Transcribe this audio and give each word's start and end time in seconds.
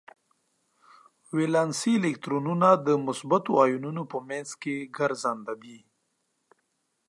ولانسي 1.35 1.93
الکترونونه 1.99 2.69
د 2.87 2.87
مثبتو 3.07 3.51
ایونونو 3.63 4.01
په 4.11 4.17
منځ 4.29 4.49
کې 4.61 4.75
ګرځننده 4.97 5.53
دي. 5.63 5.77